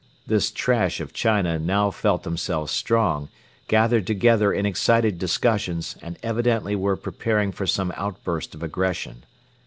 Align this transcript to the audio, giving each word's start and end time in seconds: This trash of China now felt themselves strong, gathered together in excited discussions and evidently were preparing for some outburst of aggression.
This 0.25 0.49
trash 0.49 0.99
of 0.99 1.13
China 1.13 1.59
now 1.59 1.91
felt 1.91 2.23
themselves 2.23 2.71
strong, 2.71 3.29
gathered 3.67 4.07
together 4.07 4.51
in 4.51 4.65
excited 4.65 5.19
discussions 5.19 5.95
and 6.01 6.17
evidently 6.23 6.75
were 6.75 6.95
preparing 6.97 7.51
for 7.51 7.67
some 7.67 7.93
outburst 7.95 8.55
of 8.55 8.63
aggression. 8.63 9.25